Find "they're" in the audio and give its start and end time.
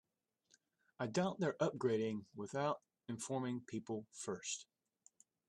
1.39-1.57